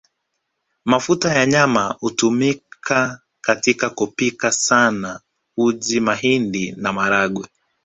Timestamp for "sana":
4.51-5.19